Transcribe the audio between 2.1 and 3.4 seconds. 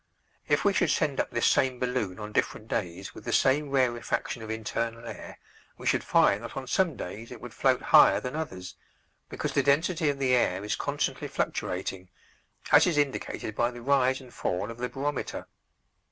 on different days with the